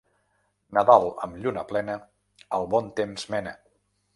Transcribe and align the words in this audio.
Nadal 0.77 1.03
amb 1.27 1.37
lluna 1.43 1.65
plena 1.73 1.99
el 2.59 2.67
bon 2.73 2.91
temps 3.01 3.29
mena. 3.37 3.55